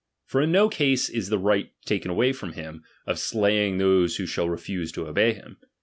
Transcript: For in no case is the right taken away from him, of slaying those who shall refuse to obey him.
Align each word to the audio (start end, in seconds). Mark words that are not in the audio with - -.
For 0.25 0.41
in 0.41 0.51
no 0.51 0.67
case 0.67 1.09
is 1.09 1.29
the 1.29 1.37
right 1.37 1.69
taken 1.85 2.09
away 2.09 2.33
from 2.33 2.53
him, 2.53 2.83
of 3.05 3.19
slaying 3.19 3.77
those 3.77 4.15
who 4.15 4.25
shall 4.25 4.49
refuse 4.49 4.91
to 4.93 5.05
obey 5.05 5.31
him. 5.33 5.57